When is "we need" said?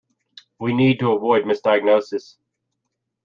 0.59-0.99